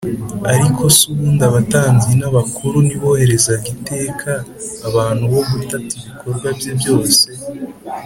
”ariko 0.53 0.81
se 0.95 1.01
ubundi 1.11 1.41
abatambyi 1.49 2.11
n’abakuru 2.21 2.77
ntiboherezaga 2.85 3.67
iteka 3.75 4.31
abantu 4.87 5.23
bo 5.31 5.41
gutata 5.49 5.91
ibikorwa 5.99 6.47
bye 6.57 6.73
byose, 6.79 7.21